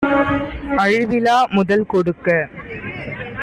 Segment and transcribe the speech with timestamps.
[0.77, 2.27] அழிவிலாமு தல்கொடுக்க